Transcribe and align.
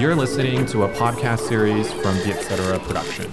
You're 0.00 0.20
listening 0.20 0.66
to 0.72 0.82
a 0.82 0.88
podcast 0.88 1.42
series 1.48 1.86
from 1.86 2.14
the 2.24 2.32
Etc. 2.32 2.78
Production. 2.86 3.26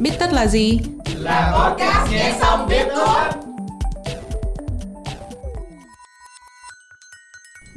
Biết 0.00 0.10
tất 0.18 0.32
là 0.32 0.46
gì? 0.46 0.78
Là 1.16 1.52
podcast 1.58 2.12
nghe 2.12 2.34
xong 2.40 2.68
biết 2.68 2.86
thôi. 2.96 3.18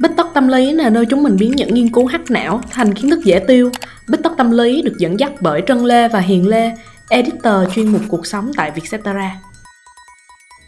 Bích 0.00 0.10
tất 0.16 0.26
tâm 0.34 0.48
lý 0.48 0.72
là 0.72 0.90
nơi 0.90 1.06
chúng 1.10 1.22
mình 1.22 1.36
biến 1.36 1.52
những 1.56 1.74
nghiên 1.74 1.92
cứu 1.92 2.06
hắc 2.06 2.30
não 2.30 2.60
thành 2.70 2.94
kiến 2.94 3.10
thức 3.10 3.20
dễ 3.24 3.38
tiêu. 3.38 3.70
Bích 4.08 4.22
tất 4.22 4.32
tâm 4.38 4.50
lý 4.50 4.82
được 4.82 4.94
dẫn 4.98 5.20
dắt 5.20 5.32
bởi 5.40 5.62
Trân 5.66 5.84
Lê 5.84 6.08
và 6.08 6.20
Hiền 6.20 6.48
Lê, 6.48 6.72
editor 7.10 7.74
chuyên 7.74 7.92
mục 7.92 8.02
cuộc 8.08 8.26
sống 8.26 8.50
tại 8.56 8.70
Vietcetera. 8.70 9.40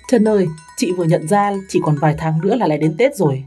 Trân 0.08 0.28
ơi, 0.28 0.46
chị 0.76 0.92
vừa 0.96 1.04
nhận 1.04 1.28
ra 1.28 1.52
chỉ 1.68 1.80
còn 1.84 1.96
vài 1.96 2.14
tháng 2.18 2.40
nữa 2.40 2.54
là 2.54 2.66
lại 2.66 2.78
đến 2.78 2.94
Tết 2.98 3.16
rồi. 3.16 3.44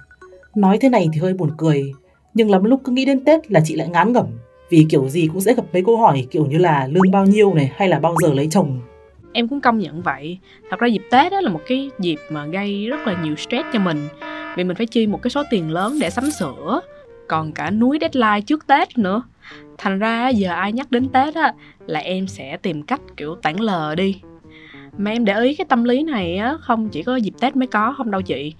Nói 0.56 0.78
thế 0.82 0.90
này 0.90 1.08
thì 1.14 1.20
hơi 1.20 1.34
buồn 1.34 1.52
cười, 1.58 1.92
nhưng 2.36 2.52
lắm 2.52 2.64
lúc 2.64 2.82
cứ 2.84 2.92
nghĩ 2.92 3.06
đến 3.06 3.26
Tết 3.26 3.52
là 3.52 3.62
chị 3.66 3.76
lại 3.76 3.88
ngán 3.88 4.14
ngẩm. 4.14 4.26
Vì 4.70 4.86
kiểu 4.90 5.10
gì 5.10 5.28
cũng 5.28 5.42
sẽ 5.42 5.54
gặp 5.54 5.66
mấy 5.74 5.84
câu 5.84 5.98
hỏi 5.98 6.28
kiểu 6.32 6.46
như 6.46 6.58
là 6.58 6.88
lương 6.88 7.12
bao 7.12 7.26
nhiêu 7.26 7.54
này 7.54 7.72
hay 7.76 7.88
là 7.88 8.00
bao 8.00 8.16
giờ 8.22 8.34
lấy 8.34 8.48
chồng. 8.52 8.80
Em 9.34 9.48
cũng 9.48 9.62
công 9.62 9.80
nhận 9.80 10.02
vậy. 10.02 10.40
Thật 10.70 10.80
ra 10.80 10.88
dịp 10.88 11.02
Tết 11.12 11.32
đó 11.32 11.42
là 11.42 11.50
một 11.50 11.62
cái 11.68 11.90
dịp 12.00 12.20
mà 12.30 12.46
gây 12.46 12.88
rất 12.88 13.08
là 13.08 13.24
nhiều 13.24 13.36
stress 13.36 13.68
cho 13.74 13.80
mình. 13.80 14.08
Vì 14.56 14.64
mình 14.64 14.76
phải 14.78 14.86
chi 14.86 15.08
một 15.08 15.22
cái 15.22 15.32
số 15.32 15.44
tiền 15.50 15.72
lớn 15.72 15.98
để 16.02 16.10
sắm 16.10 16.32
sửa. 16.32 16.82
Còn 17.28 17.52
cả 17.52 17.72
núi 17.72 17.98
deadline 18.02 18.42
trước 18.42 18.68
Tết 18.68 18.98
nữa. 18.98 19.24
Thành 19.78 20.00
ra 20.00 20.30
giờ 20.30 20.52
ai 20.52 20.72
nhắc 20.72 20.92
đến 20.92 21.10
Tết 21.10 21.36
á 21.36 21.54
là 21.88 22.00
em 22.00 22.28
sẽ 22.28 22.58
tìm 22.58 22.84
cách 22.84 23.02
kiểu 23.18 23.36
tản 23.36 23.56
lờ 23.56 23.96
đi 23.96 24.22
mà 24.98 25.12
em 25.12 25.26
để 25.26 25.42
ý 25.42 25.56
cái 25.56 25.66
tâm 25.66 25.84
lý 25.84 26.04
này 26.04 26.38
á, 26.38 26.58
không 26.60 26.90
chỉ 26.90 27.04
có 27.04 27.16
dịp 27.16 27.34
tết 27.40 27.56
mới 27.56 27.68
có, 27.68 27.94
không 27.98 28.12
đâu 28.12 28.22
chị 28.22 28.54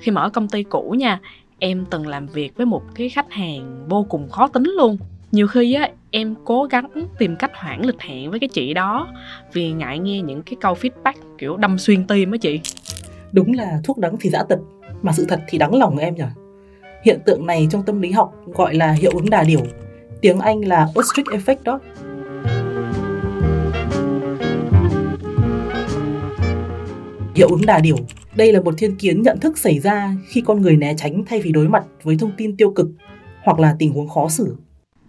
khi 0.00 0.12
mở 0.12 0.30
công 0.30 0.48
ty 0.48 0.62
cũ 0.62 0.94
nha 0.98 1.20
em 1.62 1.84
từng 1.90 2.06
làm 2.06 2.26
việc 2.26 2.56
với 2.56 2.66
một 2.66 2.82
cái 2.94 3.08
khách 3.08 3.32
hàng 3.32 3.84
vô 3.88 4.06
cùng 4.08 4.28
khó 4.28 4.48
tính 4.48 4.72
luôn. 4.76 4.98
Nhiều 5.32 5.46
khi 5.46 5.74
á, 5.74 5.88
em 6.10 6.34
cố 6.44 6.64
gắng 6.64 6.88
tìm 7.18 7.36
cách 7.36 7.50
hoãn 7.54 7.82
lịch 7.82 8.00
hẹn 8.00 8.30
với 8.30 8.40
cái 8.40 8.48
chị 8.48 8.74
đó 8.74 9.08
vì 9.52 9.72
ngại 9.72 9.98
nghe 9.98 10.22
những 10.22 10.42
cái 10.42 10.56
câu 10.60 10.74
feedback 10.74 11.12
kiểu 11.38 11.56
đâm 11.56 11.78
xuyên 11.78 12.06
tim 12.06 12.30
á 12.30 12.38
chị. 12.40 12.60
Đúng 13.32 13.52
là 13.52 13.80
thuốc 13.84 13.98
đắng 13.98 14.16
thì 14.20 14.30
dã 14.30 14.42
tật, 14.48 14.58
mà 15.02 15.12
sự 15.12 15.24
thật 15.28 15.40
thì 15.48 15.58
đắng 15.58 15.74
lòng 15.74 15.98
em 15.98 16.14
nhỉ? 16.14 16.24
Hiện 17.04 17.18
tượng 17.26 17.46
này 17.46 17.68
trong 17.70 17.82
tâm 17.82 18.00
lý 18.00 18.10
học 18.10 18.34
gọi 18.46 18.74
là 18.74 18.92
hiệu 18.92 19.12
ứng 19.14 19.30
đà 19.30 19.42
điểu. 19.42 19.60
Tiếng 20.20 20.38
anh 20.38 20.60
là 20.60 20.88
ostrich 20.98 21.26
effect 21.26 21.56
đó. 21.64 21.80
Hiệu 27.34 27.48
ứng 27.48 27.66
đà 27.66 27.78
điểu. 27.78 27.96
Đây 28.36 28.52
là 28.52 28.60
một 28.60 28.74
thiên 28.78 28.96
kiến 28.96 29.22
nhận 29.22 29.40
thức 29.40 29.58
xảy 29.58 29.78
ra 29.78 30.14
khi 30.28 30.40
con 30.40 30.62
người 30.62 30.76
né 30.76 30.94
tránh 30.96 31.24
thay 31.26 31.40
vì 31.40 31.52
đối 31.52 31.68
mặt 31.68 31.84
với 32.02 32.16
thông 32.16 32.32
tin 32.36 32.56
tiêu 32.56 32.70
cực 32.70 32.88
hoặc 33.42 33.58
là 33.60 33.76
tình 33.78 33.92
huống 33.92 34.08
khó 34.08 34.28
xử. 34.28 34.56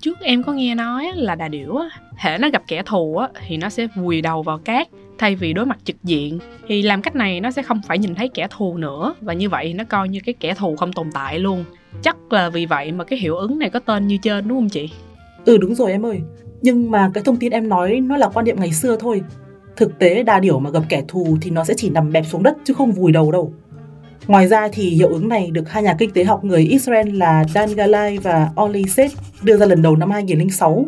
Trước 0.02 0.20
em 0.20 0.44
có 0.44 0.54
nghe 0.54 0.76
nói 0.76 1.12
là 1.16 1.36
đà 1.36 1.48
điểu 1.48 1.78
hệ 2.18 2.38
nó 2.38 2.50
gặp 2.50 2.64
kẻ 2.68 2.84
thù 2.86 3.20
thì 3.48 3.58
nó 3.58 3.70
sẽ 3.70 3.88
vùi 3.96 4.22
đầu 4.22 4.44
vào 4.44 4.58
cát 4.58 4.88
thay 5.18 5.36
vì 5.36 5.54
đối 5.54 5.66
mặt 5.66 5.78
trực 5.84 6.04
diện. 6.04 6.40
Thì 6.68 6.82
làm 6.82 7.02
cách 7.02 7.16
này 7.16 7.42
nó 7.42 7.52
sẽ 7.52 7.64
không 7.64 7.82
phải 7.88 7.98
nhìn 7.98 8.16
thấy 8.16 8.30
kẻ 8.34 8.48
thù 8.58 8.78
nữa 8.78 9.16
và 9.22 9.34
như 9.34 9.50
vậy 9.50 9.74
nó 9.74 9.84
coi 9.84 10.10
như 10.10 10.20
cái 10.26 10.34
kẻ 10.40 10.54
thù 10.54 10.76
không 10.76 10.94
tồn 10.94 11.08
tại 11.14 11.40
luôn. 11.40 11.66
Chắc 12.02 12.34
là 12.34 12.50
vì 12.50 12.66
vậy 12.66 12.92
mà 12.92 13.04
cái 13.04 13.20
hiệu 13.20 13.36
ứng 13.36 13.60
này 13.60 13.70
có 13.70 13.80
tên 13.80 14.08
như 14.08 14.18
trên 14.18 14.48
đúng 14.48 14.58
không 14.58 14.70
chị? 14.70 14.90
Ừ 15.46 15.58
đúng 15.58 15.76
rồi 15.76 15.92
em 15.92 16.06
ơi. 16.06 16.20
Nhưng 16.62 16.92
mà 16.92 17.12
cái 17.14 17.24
thông 17.24 17.38
tin 17.38 17.52
em 17.52 17.70
nói 17.70 18.00
nó 18.00 18.18
là 18.18 18.30
quan 18.30 18.46
niệm 18.46 18.60
ngày 18.60 18.72
xưa 18.72 18.98
thôi 19.00 19.22
Thực 19.76 20.00
tế 20.00 20.24
đa 20.24 20.40
điểu 20.40 20.60
mà 20.60 20.70
gặp 20.70 20.84
kẻ 20.90 21.04
thù 21.08 21.38
thì 21.42 21.50
nó 21.52 21.64
sẽ 21.64 21.74
chỉ 21.78 21.90
nằm 21.90 22.12
bẹp 22.12 22.26
xuống 22.26 22.44
đất 22.44 22.58
chứ 22.64 22.74
không 22.74 22.92
vùi 22.92 23.12
đầu 23.12 23.32
đâu. 23.32 23.54
Ngoài 24.28 24.48
ra 24.48 24.68
thì 24.74 24.90
hiệu 24.90 25.08
ứng 25.10 25.30
này 25.30 25.52
được 25.52 25.70
hai 25.70 25.84
nhà 25.84 25.96
kinh 26.00 26.12
tế 26.12 26.24
học 26.24 26.44
người 26.44 26.62
Israel 26.62 27.10
là 27.10 27.44
Dan 27.54 27.76
Galai 27.76 28.18
và 28.18 28.50
Oli 28.62 28.84
Seth 28.84 29.16
đưa 29.42 29.58
ra 29.58 29.66
lần 29.66 29.82
đầu 29.82 29.96
năm 29.96 30.12
2006. 30.12 30.86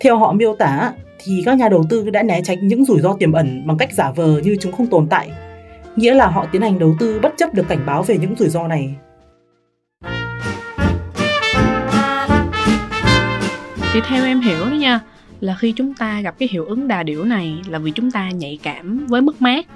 Theo 0.00 0.18
họ 0.18 0.32
miêu 0.32 0.54
tả 0.54 0.92
thì 1.24 1.42
các 1.44 1.58
nhà 1.58 1.68
đầu 1.68 1.84
tư 1.90 2.10
đã 2.10 2.22
né 2.22 2.40
tránh 2.44 2.68
những 2.68 2.84
rủi 2.84 3.00
ro 3.00 3.12
tiềm 3.18 3.32
ẩn 3.32 3.66
bằng 3.66 3.78
cách 3.78 3.92
giả 3.92 4.10
vờ 4.10 4.40
như 4.44 4.56
chúng 4.60 4.72
không 4.72 4.86
tồn 4.86 5.06
tại. 5.08 5.30
Nghĩa 5.96 6.14
là 6.14 6.26
họ 6.26 6.46
tiến 6.52 6.62
hành 6.62 6.78
đầu 6.78 6.96
tư 6.98 7.20
bất 7.22 7.34
chấp 7.36 7.54
được 7.54 7.68
cảnh 7.68 7.86
báo 7.86 8.02
về 8.02 8.18
những 8.18 8.34
rủi 8.38 8.48
ro 8.48 8.68
này. 8.68 8.94
Thì 13.92 14.00
theo 14.08 14.24
em 14.24 14.40
hiểu 14.40 14.60
đó 14.60 14.74
nha, 14.74 15.00
là 15.44 15.54
khi 15.54 15.72
chúng 15.72 15.94
ta 15.94 16.20
gặp 16.20 16.34
cái 16.38 16.48
hiệu 16.52 16.64
ứng 16.64 16.88
đà 16.88 17.02
điểu 17.02 17.24
này 17.24 17.56
là 17.68 17.78
vì 17.78 17.90
chúng 17.90 18.10
ta 18.10 18.30
nhạy 18.30 18.58
cảm 18.62 19.06
với 19.06 19.20
mất 19.20 19.42
mát. 19.42 19.66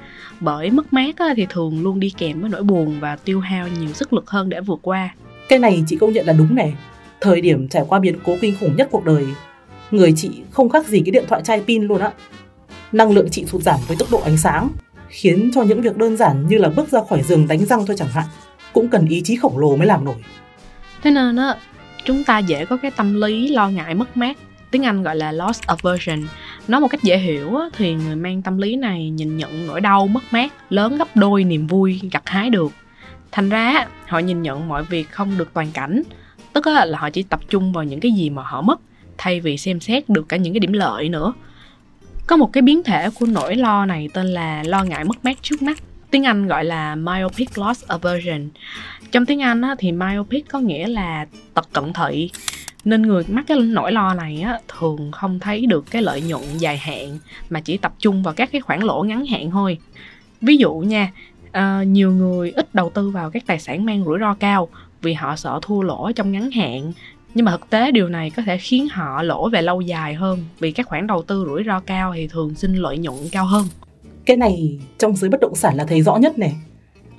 Bởi 0.40 0.70
mất 0.70 0.92
mát 0.92 1.16
thì 1.36 1.46
thường 1.48 1.82
luôn 1.82 2.00
đi 2.00 2.10
kèm 2.18 2.40
với 2.40 2.50
nỗi 2.50 2.62
buồn 2.62 3.00
và 3.00 3.16
tiêu 3.16 3.40
hao 3.40 3.68
nhiều 3.68 3.92
sức 3.92 4.12
lực 4.12 4.30
hơn 4.30 4.48
để 4.48 4.60
vượt 4.60 4.78
qua. 4.82 5.14
Cái 5.48 5.58
này 5.58 5.84
chị 5.86 5.96
công 5.96 6.12
nhận 6.12 6.26
là 6.26 6.32
đúng 6.32 6.54
này. 6.54 6.74
Thời 7.20 7.40
điểm 7.40 7.68
trải 7.68 7.84
qua 7.88 7.98
biến 7.98 8.16
cố 8.24 8.36
kinh 8.40 8.54
khủng 8.60 8.76
nhất 8.76 8.88
cuộc 8.90 9.04
đời 9.04 9.26
người 9.90 10.12
chị 10.16 10.30
không 10.50 10.68
khác 10.68 10.86
gì 10.86 11.02
cái 11.04 11.10
điện 11.10 11.24
thoại 11.28 11.42
chai 11.44 11.62
pin 11.66 11.82
luôn 11.82 12.00
á. 12.00 12.10
Năng 12.92 13.10
lượng 13.10 13.28
chị 13.30 13.44
sụt 13.44 13.62
giảm 13.62 13.80
với 13.88 13.96
tốc 13.96 14.08
độ 14.10 14.20
ánh 14.20 14.36
sáng 14.36 14.68
khiến 15.08 15.50
cho 15.54 15.62
những 15.62 15.80
việc 15.80 15.96
đơn 15.96 16.16
giản 16.16 16.48
như 16.48 16.58
là 16.58 16.68
bước 16.68 16.88
ra 16.88 17.00
khỏi 17.08 17.22
giường 17.22 17.48
đánh 17.48 17.66
răng 17.66 17.86
thôi 17.86 17.96
chẳng 17.98 18.08
hạn 18.08 18.24
cũng 18.72 18.88
cần 18.88 19.06
ý 19.06 19.20
chí 19.24 19.36
khổng 19.36 19.58
lồ 19.58 19.76
mới 19.76 19.86
làm 19.86 20.04
nổi. 20.04 20.16
Thế 21.02 21.10
nên 21.10 21.36
á 21.36 21.56
chúng 22.04 22.24
ta 22.24 22.38
dễ 22.38 22.64
có 22.64 22.76
cái 22.76 22.90
tâm 22.90 23.20
lý 23.20 23.48
lo 23.48 23.68
ngại 23.68 23.94
mất 23.94 24.16
mát 24.16 24.36
tiếng 24.70 24.84
Anh 24.84 25.02
gọi 25.02 25.16
là 25.16 25.32
loss 25.32 25.62
aversion. 25.66 26.18
Nói 26.68 26.80
một 26.80 26.88
cách 26.88 27.02
dễ 27.02 27.18
hiểu 27.18 27.58
thì 27.72 27.94
người 27.94 28.16
mang 28.16 28.42
tâm 28.42 28.58
lý 28.58 28.76
này 28.76 29.10
nhìn 29.10 29.36
nhận 29.36 29.66
nỗi 29.66 29.80
đau 29.80 30.06
mất 30.06 30.22
mát 30.30 30.52
lớn 30.70 30.98
gấp 30.98 31.16
đôi 31.16 31.44
niềm 31.44 31.66
vui 31.66 32.00
gặt 32.12 32.22
hái 32.26 32.50
được. 32.50 32.72
Thành 33.32 33.48
ra 33.48 33.86
họ 34.06 34.18
nhìn 34.18 34.42
nhận 34.42 34.68
mọi 34.68 34.84
việc 34.84 35.10
không 35.10 35.38
được 35.38 35.50
toàn 35.54 35.70
cảnh, 35.72 36.02
tức 36.52 36.66
là 36.66 36.86
họ 36.94 37.10
chỉ 37.10 37.22
tập 37.22 37.40
trung 37.48 37.72
vào 37.72 37.84
những 37.84 38.00
cái 38.00 38.12
gì 38.12 38.30
mà 38.30 38.42
họ 38.42 38.62
mất 38.62 38.80
thay 39.18 39.40
vì 39.40 39.56
xem 39.56 39.80
xét 39.80 40.08
được 40.08 40.28
cả 40.28 40.36
những 40.36 40.54
cái 40.54 40.60
điểm 40.60 40.72
lợi 40.72 41.08
nữa. 41.08 41.32
Có 42.26 42.36
một 42.36 42.52
cái 42.52 42.62
biến 42.62 42.82
thể 42.82 43.10
của 43.10 43.26
nỗi 43.26 43.56
lo 43.56 43.86
này 43.86 44.08
tên 44.14 44.26
là 44.26 44.62
lo 44.66 44.84
ngại 44.84 45.04
mất 45.04 45.24
mát 45.24 45.36
trước 45.42 45.62
mắt. 45.62 45.78
Tiếng 46.10 46.26
Anh 46.26 46.46
gọi 46.46 46.64
là 46.64 46.94
myopic 46.94 47.58
loss 47.58 47.84
aversion. 47.86 48.48
Trong 49.12 49.26
tiếng 49.26 49.42
Anh 49.42 49.62
thì 49.78 49.92
myopic 49.92 50.48
có 50.48 50.60
nghĩa 50.60 50.86
là 50.86 51.26
tật 51.54 51.68
cận 51.72 51.92
thị 51.92 52.30
nên 52.84 53.02
người 53.02 53.24
mắc 53.28 53.44
cái 53.48 53.58
nỗi 53.60 53.92
lo 53.92 54.14
này 54.14 54.40
á, 54.40 54.58
thường 54.78 55.12
không 55.12 55.38
thấy 55.38 55.66
được 55.66 55.84
cái 55.90 56.02
lợi 56.02 56.22
nhuận 56.22 56.42
dài 56.58 56.78
hạn 56.78 57.18
mà 57.50 57.60
chỉ 57.60 57.76
tập 57.76 57.94
trung 57.98 58.22
vào 58.22 58.34
các 58.34 58.52
cái 58.52 58.60
khoản 58.60 58.80
lỗ 58.80 59.02
ngắn 59.02 59.26
hạn 59.26 59.50
thôi. 59.50 59.78
Ví 60.40 60.56
dụ 60.56 60.74
nha 60.74 61.12
uh, 61.48 61.86
nhiều 61.86 62.12
người 62.12 62.50
ít 62.50 62.74
đầu 62.74 62.90
tư 62.90 63.10
vào 63.10 63.30
các 63.30 63.42
tài 63.46 63.58
sản 63.58 63.84
mang 63.84 64.04
rủi 64.04 64.18
ro 64.18 64.34
cao 64.34 64.68
vì 65.02 65.12
họ 65.12 65.36
sợ 65.36 65.58
thua 65.62 65.82
lỗ 65.82 66.12
trong 66.12 66.32
ngắn 66.32 66.50
hạn. 66.50 66.92
Nhưng 67.34 67.44
mà 67.44 67.52
thực 67.52 67.70
tế 67.70 67.90
điều 67.90 68.08
này 68.08 68.30
có 68.30 68.42
thể 68.42 68.58
khiến 68.58 68.88
họ 68.88 69.22
lỗ 69.22 69.48
về 69.48 69.62
lâu 69.62 69.80
dài 69.80 70.14
hơn 70.14 70.44
vì 70.58 70.72
các 70.72 70.86
khoản 70.86 71.06
đầu 71.06 71.22
tư 71.22 71.44
rủi 71.48 71.64
ro 71.66 71.80
cao 71.80 72.12
thì 72.14 72.26
thường 72.26 72.54
xin 72.54 72.74
lợi 72.74 72.98
nhuận 72.98 73.16
cao 73.32 73.46
hơn. 73.46 73.66
Cái 74.26 74.36
này 74.36 74.78
trong 74.98 75.16
giới 75.16 75.30
bất 75.30 75.40
động 75.40 75.54
sản 75.54 75.76
là 75.76 75.84
thấy 75.84 76.02
rõ 76.02 76.16
nhất 76.16 76.38
này. 76.38 76.56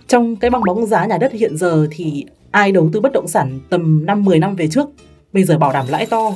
Trong 0.07 0.35
cái 0.35 0.49
bong 0.49 0.63
bóng 0.63 0.85
giá 0.85 1.05
nhà 1.05 1.17
đất 1.17 1.31
hiện 1.31 1.57
giờ 1.57 1.87
thì 1.91 2.25
ai 2.51 2.71
đầu 2.71 2.89
tư 2.93 3.01
bất 3.01 3.13
động 3.13 3.27
sản 3.27 3.59
tầm 3.69 4.05
5-10 4.05 4.39
năm 4.39 4.55
về 4.55 4.67
trước? 4.67 4.89
Bây 5.33 5.43
giờ 5.43 5.57
bảo 5.57 5.73
đảm 5.73 5.85
lãi 5.89 6.05
to. 6.05 6.31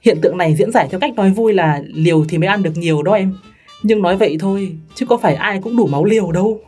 Hiện 0.00 0.18
tượng 0.22 0.38
này 0.38 0.54
diễn 0.54 0.72
giải 0.72 0.88
theo 0.90 1.00
cách 1.00 1.14
nói 1.14 1.30
vui 1.30 1.52
là 1.52 1.82
liều 1.94 2.24
thì 2.28 2.38
mới 2.38 2.48
ăn 2.48 2.62
được 2.62 2.76
nhiều 2.76 3.02
đó 3.02 3.12
em. 3.12 3.34
Nhưng 3.82 4.02
nói 4.02 4.16
vậy 4.16 4.36
thôi, 4.40 4.76
chứ 4.94 5.06
có 5.06 5.16
phải 5.16 5.34
ai 5.34 5.60
cũng 5.62 5.76
đủ 5.76 5.86
máu 5.86 6.04
liều 6.04 6.32
đâu. 6.32 6.60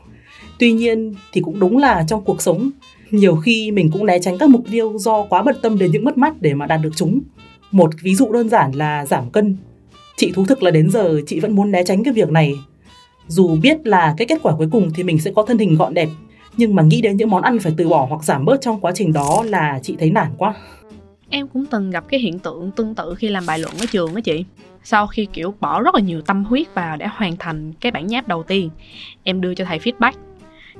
Tuy 0.59 0.73
nhiên 0.73 1.15
thì 1.33 1.41
cũng 1.41 1.61
đúng 1.61 1.79
là 1.79 2.05
trong 2.09 2.25
cuộc 2.25 2.43
sống, 2.43 2.71
nhiều 3.11 3.37
khi 3.37 3.71
mình 3.71 3.91
cũng 3.93 4.07
né 4.07 4.19
tránh 4.19 4.39
các 4.39 4.49
mục 4.49 4.65
tiêu 4.71 4.93
do 4.99 5.23
quá 5.23 5.43
bận 5.43 5.57
tâm 5.63 5.79
đến 5.79 5.91
những 5.91 6.05
mất 6.05 6.19
mát 6.19 6.43
để 6.43 6.55
mà 6.55 6.67
đạt 6.67 6.81
được 6.83 6.93
chúng. 6.97 7.21
Một 7.71 7.91
ví 8.03 8.15
dụ 8.15 8.33
đơn 8.33 8.49
giản 8.49 8.73
là 8.73 9.07
giảm 9.07 9.31
cân. 9.31 9.57
Chị 10.17 10.33
thú 10.35 10.45
thực 10.45 10.63
là 10.63 10.71
đến 10.71 10.91
giờ 10.91 11.21
chị 11.27 11.41
vẫn 11.41 11.55
muốn 11.55 11.71
né 11.71 11.83
tránh 11.83 12.05
cái 12.05 12.15
việc 12.15 12.31
này. 12.31 12.55
Dù 13.29 13.57
biết 13.63 13.87
là 13.87 14.15
cái 14.17 14.27
kết 14.27 14.39
quả 14.43 14.55
cuối 14.57 14.69
cùng 14.73 14.91
thì 14.95 15.03
mình 15.03 15.19
sẽ 15.19 15.31
có 15.37 15.43
thân 15.43 15.59
hình 15.59 15.75
gọn 15.75 15.95
đẹp, 15.95 16.09
nhưng 16.57 16.75
mà 16.75 16.83
nghĩ 16.83 17.01
đến 17.01 17.17
những 17.17 17.31
món 17.31 17.43
ăn 17.43 17.59
phải 17.59 17.73
từ 17.77 17.89
bỏ 17.89 18.07
hoặc 18.09 18.25
giảm 18.25 18.45
bớt 18.45 18.61
trong 18.61 18.81
quá 18.81 18.93
trình 18.95 19.13
đó 19.13 19.45
là 19.47 19.81
chị 19.83 19.97
thấy 19.99 20.11
nản 20.11 20.29
quá 20.39 20.55
em 21.31 21.49
cũng 21.49 21.67
từng 21.67 21.91
gặp 21.91 22.05
cái 22.09 22.21
hiện 22.21 22.39
tượng 22.39 22.71
tương 22.71 22.95
tự 22.95 23.15
khi 23.15 23.29
làm 23.29 23.47
bài 23.47 23.59
luận 23.59 23.75
ở 23.81 23.87
trường 23.91 24.15
đó 24.15 24.21
chị. 24.21 24.45
Sau 24.85 25.07
khi, 25.07 25.27
kiểu, 25.33 25.55
bỏ 25.61 25.83
rất 25.83 25.95
là 25.95 26.01
nhiều 26.01 26.21
tâm 26.21 26.45
huyết 26.45 26.75
vào 26.75 26.97
để 26.97 27.07
hoàn 27.07 27.37
thành 27.37 27.73
cái 27.73 27.93
bản 27.93 28.07
nháp 28.07 28.29
đầu 28.29 28.43
tiên, 28.43 28.71
em 29.23 29.41
đưa 29.41 29.55
cho 29.55 29.65
thầy 29.65 29.79
feedback. 29.79 30.13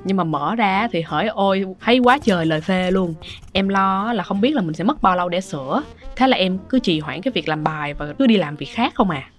Nhưng 0.03 0.17
mà 0.17 0.23
mở 0.23 0.55
ra 0.55 0.87
thì 0.91 1.01
hỡi 1.01 1.27
ôi, 1.27 1.65
thấy 1.81 1.99
quá 1.99 2.17
trời 2.17 2.45
lời 2.45 2.61
phê 2.61 2.91
luôn. 2.91 3.13
Em 3.53 3.67
lo 3.67 4.13
là 4.13 4.23
không 4.23 4.41
biết 4.41 4.55
là 4.55 4.61
mình 4.61 4.73
sẽ 4.73 4.83
mất 4.83 5.01
bao 5.01 5.15
lâu 5.15 5.29
để 5.29 5.41
sửa. 5.41 5.83
Thế 6.15 6.27
là 6.27 6.37
em 6.37 6.57
cứ 6.69 6.79
trì 6.79 6.99
hoãn 6.99 7.21
cái 7.21 7.31
việc 7.31 7.49
làm 7.49 7.63
bài 7.63 7.93
và 7.93 8.13
cứ 8.19 8.27
đi 8.27 8.37
làm 8.37 8.55
việc 8.55 8.69
khác 8.69 8.93
không 8.95 9.09
à. 9.09 9.29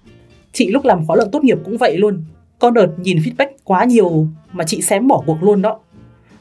Chị 0.52 0.70
lúc 0.70 0.84
làm 0.84 1.06
khóa 1.06 1.16
luận 1.16 1.28
tốt 1.32 1.44
nghiệp 1.44 1.58
cũng 1.64 1.76
vậy 1.76 1.98
luôn. 1.98 2.24
Con 2.58 2.74
đợt 2.74 2.88
nhìn 2.98 3.18
feedback 3.18 3.48
quá 3.64 3.84
nhiều 3.84 4.26
mà 4.52 4.64
chị 4.64 4.82
xém 4.82 5.08
bỏ 5.08 5.22
cuộc 5.26 5.42
luôn 5.42 5.62
đó. 5.62 5.78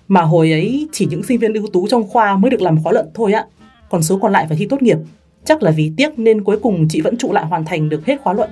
Mà 0.08 0.22
hồi 0.22 0.52
ấy 0.52 0.88
chỉ 0.92 1.08
những 1.10 1.24
sinh 1.24 1.40
viên 1.40 1.54
ưu 1.54 1.68
tú 1.74 1.88
trong 1.88 2.08
khoa 2.08 2.38
mới 2.38 2.52
được 2.52 2.62
làm 2.62 2.84
khóa 2.84 2.94
luận 2.94 3.08
thôi 3.14 3.34
á 3.34 3.46
còn 3.96 4.04
số 4.04 4.18
còn 4.18 4.32
lại 4.32 4.46
phải 4.48 4.58
thi 4.58 4.68
tốt 4.70 4.82
nghiệp. 4.82 4.98
Chắc 5.46 5.64
là 5.64 5.72
vì 5.72 5.92
tiếc 5.98 6.20
nên 6.20 6.44
cuối 6.44 6.58
cùng 6.58 6.88
chị 6.90 7.02
vẫn 7.02 7.18
trụ 7.18 7.32
lại 7.34 7.46
hoàn 7.46 7.66
thành 7.66 7.90
được 7.90 8.06
hết 8.06 8.22
khóa 8.22 8.34
luận. 8.34 8.50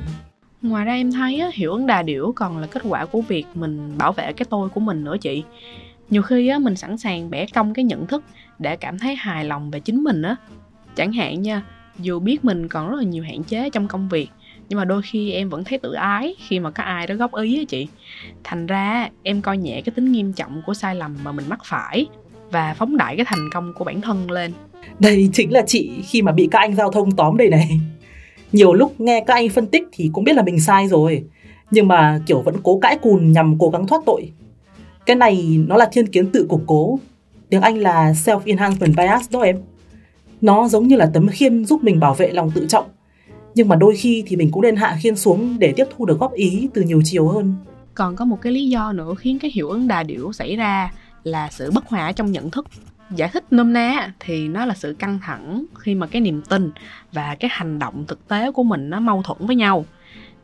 Ngoài 0.61 0.85
ra 0.85 0.93
em 0.93 1.11
thấy 1.11 1.41
hiệu 1.53 1.71
ứng 1.71 1.87
đà 1.87 2.03
điểu 2.03 2.33
còn 2.35 2.57
là 2.57 2.67
kết 2.67 2.81
quả 2.89 3.05
của 3.05 3.21
việc 3.21 3.45
mình 3.53 3.97
bảo 3.97 4.13
vệ 4.13 4.33
cái 4.33 4.45
tôi 4.49 4.69
của 4.69 4.79
mình 4.79 5.03
nữa 5.03 5.17
chị. 5.21 5.43
Nhiều 6.09 6.21
khi 6.21 6.47
á, 6.47 6.59
mình 6.59 6.75
sẵn 6.75 6.97
sàng 6.97 7.29
bẻ 7.29 7.45
cong 7.45 7.73
cái 7.73 7.85
nhận 7.85 8.07
thức 8.07 8.23
để 8.59 8.75
cảm 8.75 8.99
thấy 8.99 9.15
hài 9.15 9.45
lòng 9.45 9.71
về 9.71 9.79
chính 9.79 10.03
mình 10.03 10.21
á. 10.21 10.35
chẳng 10.95 11.13
hạn 11.13 11.41
nha 11.41 11.63
dù 11.99 12.19
biết 12.19 12.45
mình 12.45 12.67
còn 12.67 12.89
rất 12.89 12.97
là 12.97 13.03
nhiều 13.03 13.23
hạn 13.23 13.43
chế 13.43 13.69
trong 13.69 13.87
công 13.87 14.09
việc 14.09 14.29
nhưng 14.69 14.77
mà 14.79 14.85
đôi 14.85 15.01
khi 15.01 15.31
em 15.31 15.49
vẫn 15.49 15.63
thấy 15.63 15.77
tự 15.77 15.93
ái 15.93 16.35
khi 16.47 16.59
mà 16.59 16.71
có 16.71 16.83
ai 16.83 17.07
đó 17.07 17.15
góp 17.15 17.35
ý 17.35 17.57
á 17.57 17.63
chị 17.67 17.87
thành 18.43 18.67
ra 18.67 19.09
em 19.23 19.41
coi 19.41 19.57
nhẹ 19.57 19.81
cái 19.81 19.93
tính 19.95 20.11
nghiêm 20.11 20.33
trọng 20.33 20.61
của 20.65 20.73
sai 20.73 20.95
lầm 20.95 21.17
mà 21.23 21.31
mình 21.31 21.45
mắc 21.49 21.59
phải 21.65 22.05
và 22.51 22.73
phóng 22.73 22.97
đại 22.97 23.15
cái 23.17 23.25
thành 23.29 23.49
công 23.53 23.73
của 23.73 23.85
bản 23.85 24.01
thân 24.01 24.31
lên 24.31 24.53
đây 24.99 25.29
chính 25.33 25.51
là 25.53 25.63
chị 25.67 25.91
khi 26.03 26.21
mà 26.21 26.31
bị 26.31 26.47
các 26.51 26.59
anh 26.59 26.75
giao 26.75 26.91
thông 26.91 27.11
tóm 27.11 27.37
đây 27.37 27.49
này. 27.49 27.79
Nhiều 28.51 28.73
lúc 28.73 28.99
nghe 28.99 29.23
các 29.27 29.33
anh 29.33 29.49
phân 29.49 29.67
tích 29.67 29.83
thì 29.91 30.09
cũng 30.13 30.23
biết 30.23 30.35
là 30.35 30.43
mình 30.43 30.59
sai 30.59 30.87
rồi, 30.87 31.23
nhưng 31.71 31.87
mà, 31.87 32.19
kiểu, 32.25 32.41
vẫn 32.41 32.55
cố 32.63 32.79
cãi 32.79 32.97
cùn 33.01 33.31
nhằm 33.31 33.59
cố 33.59 33.69
gắng 33.69 33.87
thoát 33.87 34.01
tội. 34.05 34.31
Cái 35.05 35.15
này 35.15 35.59
nó 35.67 35.77
là 35.77 35.89
thiên 35.91 36.07
kiến 36.07 36.29
tự 36.31 36.45
củng 36.49 36.63
cố. 36.67 36.99
Tiếng 37.49 37.61
anh 37.61 37.77
là 37.77 38.11
self 38.11 38.39
enhancement 38.45 38.95
bias 38.97 39.31
đó 39.31 39.39
em. 39.39 39.57
Nó 40.41 40.67
giống 40.67 40.87
như 40.87 40.95
là 40.95 41.09
tấm 41.13 41.27
khiên 41.27 41.65
giúp 41.65 41.83
mình 41.83 41.99
bảo 41.99 42.13
vệ 42.13 42.31
lòng 42.31 42.51
tự 42.51 42.65
trọng, 42.69 42.85
nhưng 43.55 43.67
mà 43.67 43.75
đôi 43.75 43.95
khi 43.95 44.23
thì 44.27 44.35
mình 44.35 44.51
cũng 44.51 44.61
nên 44.61 44.75
hạ 44.75 44.97
khiên 44.99 45.15
xuống 45.15 45.59
để 45.59 45.73
tiếp 45.75 45.85
thu 45.97 46.05
được 46.05 46.19
góp 46.19 46.33
ý 46.33 46.69
từ 46.73 46.81
nhiều 46.81 47.01
chiều 47.05 47.27
hơn. 47.27 47.55
Còn 47.93 48.15
có 48.15 48.25
một 48.25 48.37
cái 48.41 48.53
lý 48.53 48.69
do 48.69 48.91
nữa 48.91 49.13
khiến 49.17 49.39
cái 49.39 49.51
hiệu 49.53 49.69
ứng 49.69 49.87
đà 49.87 50.03
điểu 50.03 50.33
xảy 50.33 50.55
ra 50.55 50.91
là 51.23 51.49
sự 51.51 51.71
bất 51.71 51.87
hòa 51.87 52.11
trong 52.11 52.31
nhận 52.31 52.49
thức 52.49 52.67
giải 53.15 53.29
thích 53.33 53.43
nôm 53.51 53.73
na 53.73 54.13
thì 54.19 54.47
nó 54.47 54.65
là 54.65 54.73
sự 54.73 54.95
căng 54.99 55.19
thẳng 55.19 55.65
khi 55.79 55.95
mà 55.95 56.07
cái 56.07 56.21
niềm 56.21 56.41
tin 56.41 56.71
và 57.11 57.35
cái 57.39 57.49
hành 57.53 57.79
động 57.79 58.05
thực 58.07 58.27
tế 58.27 58.51
của 58.51 58.63
mình 58.63 58.89
nó 58.89 58.99
mâu 58.99 59.23
thuẫn 59.23 59.37
với 59.47 59.55
nhau. 59.55 59.85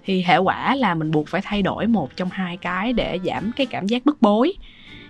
Thì 0.06 0.21
hệ 0.21 0.38
quả 0.38 0.75
là 0.75 0.95
mình 0.95 1.12
buộc 1.12 1.27
phải 1.27 1.42
thay 1.44 1.62
đổi 1.62 1.88
một 1.88 2.16
trong 2.16 2.30
hai 2.31 2.57
cái 2.57 2.94
để 2.94 3.19
giảm 3.25 3.51
cái 3.56 3.66
cảm 3.66 3.88
giác 3.88 4.06
bức 4.06 4.21
bối. 4.21 4.54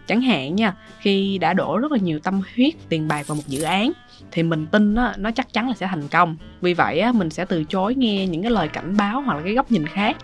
Chẳng 0.07 0.21
hạn 0.21 0.55
nha 0.55 0.73
khi 0.99 1.37
đã 1.37 1.53
đổ 1.53 1.77
rất 1.77 1.91
là 1.91 1.97
nhiều 1.97 2.19
tâm 2.19 2.41
huyết 2.55 2.73
tiền 2.89 3.07
bạc 3.07 3.27
vào 3.27 3.35
một 3.35 3.43
dự 3.47 3.61
án 3.61 3.91
thì 4.31 4.43
mình 4.43 4.65
tin 4.65 4.95
đó, 4.95 5.13
nó 5.17 5.31
chắc 5.31 5.53
chắn 5.53 5.67
là 5.67 5.73
sẽ 5.75 5.87
thành 5.87 6.07
công. 6.07 6.37
Vì 6.61 6.73
vậy 6.73 6.99
á, 6.99 7.11
mình 7.11 7.29
sẽ 7.29 7.45
từ 7.45 7.63
chối 7.63 7.95
nghe 7.95 8.27
những 8.27 8.41
cái 8.41 8.51
lời 8.51 8.67
cảnh 8.67 8.97
báo 8.97 9.21
hoặc 9.21 9.37
là 9.37 9.41
cái 9.43 9.53
góc 9.53 9.71
nhìn 9.71 9.87
khác. 9.87 10.17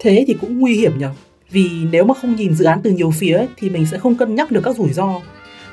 Thế 0.00 0.24
thì 0.28 0.34
cũng 0.40 0.60
nguy 0.60 0.74
hiểm 0.74 0.98
nhở 0.98 1.10
vì 1.50 1.70
nếu 1.90 2.04
mà 2.04 2.14
không 2.14 2.36
nhìn 2.36 2.54
dự 2.54 2.64
án 2.64 2.80
từ 2.82 2.90
nhiều 2.90 3.10
phía 3.10 3.46
thì 3.56 3.70
mình 3.70 3.86
sẽ 3.86 3.98
không 3.98 4.14
cân 4.14 4.34
nhắc 4.34 4.50
được 4.50 4.60
các 4.64 4.76
rủi 4.76 4.92
ro 4.92 5.20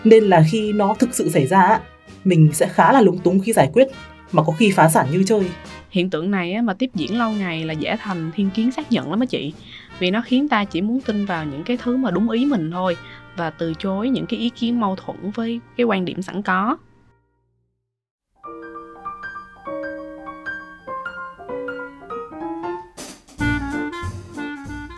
nên 0.04 0.24
là 0.24 0.44
khi 0.52 0.74
nó 0.74 0.96
thực 1.00 1.16
sự 1.16 1.30
xảy 1.30 1.48
ra 1.48 1.80
mình 2.24 2.50
sẽ 2.54 2.68
khá 2.68 2.92
là 2.92 3.02
lúng 3.02 3.18
túng 3.18 3.40
khi 3.40 3.54
giải 3.54 3.70
quyết 3.74 3.88
mà 4.32 4.44
có 4.44 4.54
khi 4.54 4.72
phá 4.72 4.90
sản 4.90 5.08
như 5.12 5.24
chơi. 5.24 5.42
Hiện 5.90 6.10
tượng 6.10 6.32
này 6.32 6.62
mà 6.62 6.74
tiếp 6.74 6.90
diễn 6.96 7.18
lâu 7.18 7.32
ngày 7.32 7.66
là 7.66 7.74
dễ 7.74 7.96
thành 8.00 8.32
thiên 8.36 8.50
kiến 8.50 8.72
xác 8.72 8.92
nhận 8.92 9.10
lắm 9.10 9.20
á 9.20 9.26
chị. 9.26 9.54
Vì 10.00 10.12
nó 10.12 10.22
khiến 10.26 10.48
ta 10.48 10.66
chỉ 10.66 10.82
muốn 10.82 11.02
tin 11.02 11.26
vào 11.26 11.46
những 11.46 11.64
cái 11.64 11.78
thứ 11.78 11.98
mà 11.98 12.12
đúng 12.12 12.30
ý 12.30 12.46
mình 12.46 12.72
thôi 12.72 12.98
và 13.38 13.50
từ 13.50 13.74
chối 13.80 14.10
những 14.10 14.26
cái 14.26 14.40
ý 14.40 14.50
kiến 14.50 14.80
mâu 14.80 14.96
thuẫn 14.96 15.32
với 15.36 15.60
cái 15.78 15.86
quan 15.86 16.06
điểm 16.06 16.22
sẵn 16.22 16.42
có. 16.42 16.78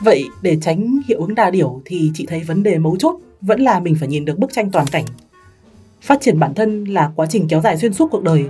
Vậy 0.03 0.23
để 0.41 0.57
tránh 0.61 0.99
hiệu 1.07 1.19
ứng 1.19 1.35
đa 1.35 1.49
điểu 1.49 1.81
thì 1.85 2.11
chị 2.13 2.25
thấy 2.25 2.43
vấn 2.47 2.63
đề 2.63 2.77
mấu 2.77 2.95
chốt 2.99 3.19
vẫn 3.43 3.61
là 3.61 3.79
mình 3.79 3.95
phải 3.95 4.07
nhìn 4.07 4.25
được 4.25 4.39
bức 4.39 4.53
tranh 4.53 4.71
toàn 4.71 4.85
cảnh. 4.91 5.05
Phát 6.01 6.21
triển 6.21 6.39
bản 6.39 6.53
thân 6.53 6.83
là 6.83 7.11
quá 7.15 7.25
trình 7.29 7.47
kéo 7.49 7.61
dài 7.61 7.77
xuyên 7.77 7.93
suốt 7.93 8.07
cuộc 8.11 8.23
đời, 8.23 8.45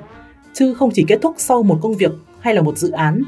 chứ 0.53 0.73
không 0.73 0.91
chỉ 0.93 1.05
kết 1.07 1.19
thúc 1.21 1.35
sau 1.37 1.63
một 1.63 1.79
công 1.81 1.95
việc 1.95 2.11
hay 2.39 2.53
là 2.53 2.61
một 2.61 2.77
dự 2.77 2.91
án. 2.91 3.23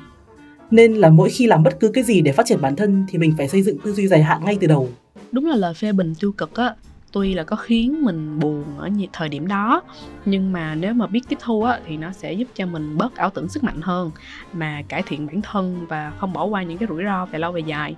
Nên 0.71 0.93
là 0.93 1.09
mỗi 1.09 1.29
khi 1.29 1.47
làm 1.47 1.63
bất 1.63 1.79
cứ 1.79 1.89
cái 1.89 2.03
gì 2.03 2.21
để 2.21 2.31
phát 2.31 2.45
triển 2.45 2.61
bản 2.61 2.75
thân 2.75 3.05
thì 3.09 3.17
mình 3.17 3.33
phải 3.37 3.47
xây 3.47 3.61
dựng 3.61 3.77
tư 3.83 3.93
duy 3.93 4.07
dài 4.07 4.23
hạn 4.23 4.45
ngay 4.45 4.57
từ 4.61 4.67
đầu. 4.67 4.89
Đúng 5.31 5.45
là 5.45 5.55
lời 5.55 5.73
phê 5.73 5.91
bình 5.91 6.13
tiêu 6.19 6.31
cực 6.31 6.55
á, 6.55 6.75
tuy 7.15 7.33
là 7.33 7.43
có 7.43 7.55
khiến 7.55 8.01
mình 8.01 8.39
buồn 8.39 8.63
ở 8.77 8.89
thời 9.13 9.29
điểm 9.29 9.47
đó 9.47 9.81
nhưng 10.25 10.53
mà 10.53 10.75
nếu 10.75 10.93
mà 10.93 11.07
biết 11.07 11.21
tiếp 11.29 11.37
thu 11.41 11.63
á 11.63 11.79
thì 11.87 11.97
nó 11.97 12.11
sẽ 12.11 12.33
giúp 12.33 12.47
cho 12.55 12.65
mình 12.65 12.97
bớt 12.97 13.15
ảo 13.15 13.29
tưởng 13.29 13.49
sức 13.49 13.63
mạnh 13.63 13.81
hơn 13.81 14.11
mà 14.53 14.81
cải 14.87 15.03
thiện 15.05 15.27
bản 15.27 15.41
thân 15.41 15.85
và 15.89 16.13
không 16.17 16.33
bỏ 16.33 16.45
qua 16.45 16.63
những 16.63 16.77
cái 16.77 16.87
rủi 16.89 17.03
ro 17.03 17.25
về 17.25 17.39
lâu 17.39 17.51
về 17.51 17.61
dài 17.65 17.95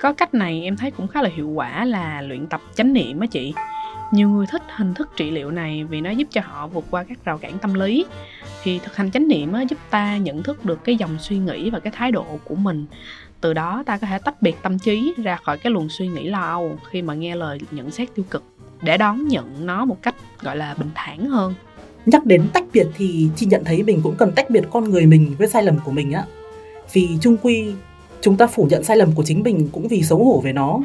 có 0.00 0.12
cách 0.12 0.34
này 0.34 0.62
em 0.64 0.76
thấy 0.76 0.90
cũng 0.90 1.08
khá 1.08 1.22
là 1.22 1.30
hiệu 1.34 1.48
quả 1.48 1.84
là 1.84 2.22
luyện 2.22 2.46
tập 2.46 2.60
chánh 2.74 2.92
niệm 2.92 3.20
á 3.20 3.26
chị. 3.26 3.54
Nhiều 4.12 4.28
người 4.28 4.46
thích 4.46 4.62
hình 4.76 4.94
thức 4.94 5.08
trị 5.16 5.30
liệu 5.30 5.50
này 5.50 5.84
vì 5.84 6.00
nó 6.00 6.10
giúp 6.10 6.28
cho 6.30 6.40
họ 6.44 6.66
vượt 6.66 6.84
qua 6.90 7.04
các 7.04 7.24
rào 7.24 7.38
cản 7.38 7.58
tâm 7.58 7.74
lý. 7.74 8.06
Thì 8.62 8.78
thực 8.78 8.96
hành 8.96 9.10
chánh 9.10 9.28
niệm 9.28 9.52
á, 9.52 9.62
giúp 9.62 9.78
ta 9.90 10.16
nhận 10.16 10.42
thức 10.42 10.64
được 10.64 10.84
cái 10.84 10.96
dòng 10.96 11.18
suy 11.18 11.38
nghĩ 11.38 11.70
và 11.70 11.80
cái 11.80 11.92
thái 11.96 12.12
độ 12.12 12.26
của 12.44 12.54
mình. 12.54 12.86
Từ 13.40 13.54
đó 13.54 13.82
ta 13.86 13.98
có 13.98 14.06
thể 14.06 14.18
tách 14.18 14.42
biệt 14.42 14.56
tâm 14.62 14.78
trí 14.78 15.14
ra 15.16 15.36
khỏi 15.36 15.58
cái 15.58 15.72
luồng 15.72 15.88
suy 15.88 16.08
nghĩ 16.08 16.28
lo 16.28 16.40
âu 16.40 16.78
khi 16.90 17.02
mà 17.02 17.14
nghe 17.14 17.36
lời 17.36 17.58
nhận 17.70 17.90
xét 17.90 18.14
tiêu 18.14 18.24
cực 18.30 18.42
để 18.82 18.96
đón 18.96 19.28
nhận 19.28 19.66
nó 19.66 19.84
một 19.84 20.02
cách 20.02 20.14
gọi 20.42 20.56
là 20.56 20.74
bình 20.74 20.90
thản 20.94 21.26
hơn. 21.26 21.54
Nhắc 22.06 22.26
đến 22.26 22.48
tách 22.52 22.64
biệt 22.72 22.86
thì 22.94 23.28
chị 23.36 23.46
nhận 23.46 23.64
thấy 23.64 23.82
mình 23.82 24.00
cũng 24.02 24.16
cần 24.16 24.32
tách 24.32 24.50
biệt 24.50 24.64
con 24.70 24.90
người 24.90 25.06
mình 25.06 25.34
với 25.38 25.48
sai 25.48 25.62
lầm 25.62 25.78
của 25.84 25.92
mình 25.92 26.12
á. 26.12 26.24
Vì 26.92 27.08
chung 27.20 27.36
quy 27.42 27.72
chúng 28.20 28.36
ta 28.36 28.46
phủ 28.46 28.66
nhận 28.70 28.84
sai 28.84 28.96
lầm 28.96 29.12
của 29.12 29.22
chính 29.22 29.42
mình 29.42 29.68
cũng 29.72 29.88
vì 29.88 30.02
xấu 30.02 30.24
hổ 30.24 30.40
về 30.40 30.52
nó. 30.52 30.78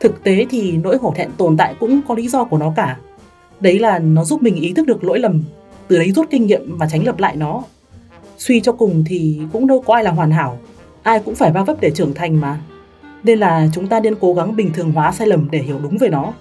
Thực 0.00 0.24
tế 0.24 0.46
thì 0.50 0.72
nỗi 0.72 0.96
hổ 0.96 1.12
thẹn 1.16 1.30
tồn 1.36 1.56
tại 1.56 1.74
cũng 1.80 2.00
có 2.08 2.14
lý 2.14 2.28
do 2.28 2.44
của 2.44 2.58
nó 2.58 2.72
cả. 2.76 2.96
Đấy 3.60 3.78
là 3.78 3.98
nó 3.98 4.24
giúp 4.24 4.42
mình 4.42 4.54
ý 4.54 4.72
thức 4.72 4.86
được 4.86 5.04
lỗi 5.04 5.18
lầm, 5.18 5.42
từ 5.88 5.98
đấy 5.98 6.12
rút 6.12 6.26
kinh 6.30 6.46
nghiệm 6.46 6.78
và 6.78 6.88
tránh 6.92 7.06
lặp 7.06 7.18
lại 7.18 7.36
nó. 7.36 7.62
Suy 8.36 8.60
cho 8.60 8.72
cùng 8.72 9.04
thì 9.06 9.40
cũng 9.52 9.66
đâu 9.66 9.82
có 9.86 9.94
ai 9.94 10.04
là 10.04 10.10
hoàn 10.10 10.30
hảo, 10.30 10.58
ai 11.02 11.20
cũng 11.24 11.34
phải 11.34 11.52
va 11.52 11.62
vấp 11.62 11.80
để 11.80 11.90
trưởng 11.90 12.14
thành 12.14 12.40
mà. 12.40 12.60
Nên 13.22 13.38
là 13.38 13.68
chúng 13.74 13.86
ta 13.86 14.00
nên 14.00 14.14
cố 14.20 14.34
gắng 14.34 14.56
bình 14.56 14.72
thường 14.72 14.92
hóa 14.92 15.12
sai 15.12 15.26
lầm 15.26 15.48
để 15.50 15.58
hiểu 15.58 15.78
đúng 15.82 15.98
về 15.98 16.08
nó, 16.08 16.32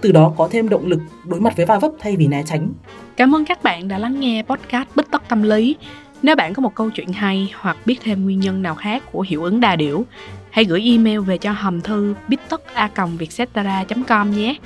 từ 0.00 0.12
đó 0.12 0.32
có 0.36 0.48
thêm 0.50 0.68
động 0.68 0.86
lực 0.86 1.00
đối 1.26 1.40
mặt 1.40 1.56
với 1.56 1.66
va 1.66 1.78
vấp 1.78 1.92
thay 1.98 2.16
vì 2.16 2.26
né 2.26 2.42
tránh. 2.46 2.68
Cảm 3.16 3.34
ơn 3.34 3.44
các 3.44 3.62
bạn 3.62 3.88
đã 3.88 3.98
lắng 3.98 4.20
nghe 4.20 4.42
podcast 4.42 4.88
bích 4.96 5.10
tóc 5.10 5.22
tâm 5.28 5.42
lý 5.42 5.76
nếu 6.24 6.36
bạn 6.36 6.54
có 6.54 6.60
một 6.60 6.74
câu 6.74 6.90
chuyện 6.90 7.12
hay 7.12 7.52
hoặc 7.60 7.76
biết 7.86 7.98
thêm 8.02 8.24
nguyên 8.24 8.40
nhân 8.40 8.62
nào 8.62 8.74
khác 8.74 9.02
của 9.12 9.24
hiệu 9.28 9.42
ứng 9.42 9.60
đà 9.60 9.76
điểu, 9.76 10.04
hãy 10.50 10.64
gửi 10.64 10.90
email 10.90 11.18
về 11.18 11.38
cho 11.38 11.52
hòm 11.52 11.80
thư 11.80 12.14
bittoc.vietcetera.com 12.28 14.30
nhé. 14.30 14.56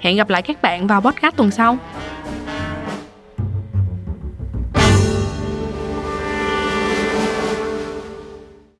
Hẹn 0.00 0.16
gặp 0.16 0.30
lại 0.30 0.42
các 0.42 0.62
bạn 0.62 0.86
vào 0.86 1.00
podcast 1.00 1.36
tuần 1.36 1.50
sau. 1.50 1.78